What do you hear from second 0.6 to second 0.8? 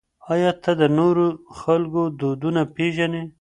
ته